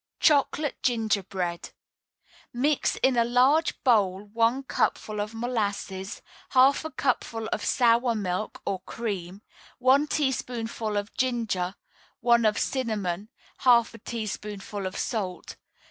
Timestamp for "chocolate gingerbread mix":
0.19-2.95